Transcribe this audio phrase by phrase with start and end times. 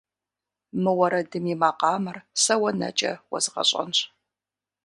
[0.81, 3.99] Мы уэрэдым и макъамэр сэ уэ нэкӏэ уэзгъэщӏэнщ.